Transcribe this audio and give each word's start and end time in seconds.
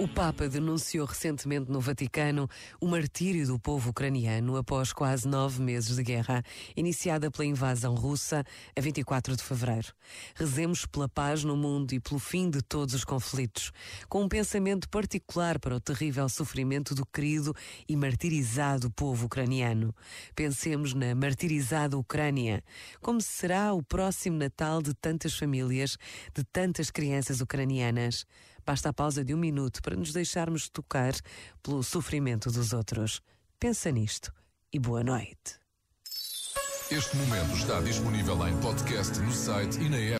O 0.00 0.06
Papa 0.06 0.48
denunciou 0.48 1.04
recentemente 1.04 1.72
no 1.72 1.80
Vaticano 1.80 2.48
o 2.80 2.86
martírio 2.86 3.44
do 3.44 3.58
povo 3.58 3.90
ucraniano 3.90 4.56
após 4.56 4.92
quase 4.92 5.26
nove 5.26 5.60
meses 5.60 5.96
de 5.96 6.04
guerra, 6.04 6.40
iniciada 6.76 7.32
pela 7.32 7.44
invasão 7.44 7.96
russa 7.96 8.44
a 8.76 8.80
24 8.80 9.34
de 9.34 9.42
fevereiro. 9.42 9.92
Rezemos 10.36 10.86
pela 10.86 11.08
paz 11.08 11.42
no 11.42 11.56
mundo 11.56 11.94
e 11.94 11.98
pelo 11.98 12.20
fim 12.20 12.48
de 12.48 12.62
todos 12.62 12.94
os 12.94 13.04
conflitos, 13.04 13.72
com 14.08 14.22
um 14.22 14.28
pensamento 14.28 14.88
particular 14.88 15.58
para 15.58 15.74
o 15.74 15.80
terrível 15.80 16.28
sofrimento 16.28 16.94
do 16.94 17.04
querido 17.04 17.52
e 17.88 17.96
martirizado 17.96 18.92
povo 18.92 19.26
ucraniano. 19.26 19.92
Pensemos 20.32 20.94
na 20.94 21.12
martirizada 21.12 21.98
Ucrânia. 21.98 22.62
Como 23.00 23.20
será 23.20 23.74
o 23.74 23.82
próximo 23.82 24.36
Natal 24.36 24.80
de 24.80 24.94
tantas 24.94 25.34
famílias, 25.34 25.98
de 26.32 26.44
tantas 26.44 26.88
crianças 26.88 27.40
ucranianas? 27.40 28.24
Basta 28.68 28.90
a 28.90 28.92
pausa 28.92 29.24
de 29.24 29.32
um 29.32 29.38
minuto 29.38 29.80
para 29.80 29.96
nos 29.96 30.12
deixarmos 30.12 30.68
tocar 30.68 31.14
pelo 31.62 31.82
sofrimento 31.82 32.50
dos 32.52 32.74
outros. 32.74 33.22
Pensa 33.58 33.90
nisto 33.90 34.30
e 34.70 34.78
boa 34.78 35.02
noite. 35.02 35.58
Este 36.90 37.16
momento 37.16 37.56
está 37.56 37.80
disponível 37.80 38.46
em 38.46 38.54
podcast 38.60 39.18
no 39.20 39.32
site 39.32 39.78
e 39.80 39.88
na 39.88 39.96
app. 39.96 40.16